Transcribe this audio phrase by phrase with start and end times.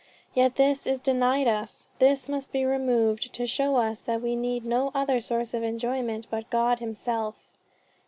[0.33, 4.65] Yet this is denied us, this must be removed, to show us that we need
[4.65, 7.35] no other source of enjoyment but God himself.